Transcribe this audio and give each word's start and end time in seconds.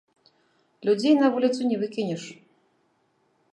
Людзей 0.89 1.13
на 1.19 1.29
вуліцу 1.35 1.61
не 1.73 1.77
выкінеш. 1.83 2.23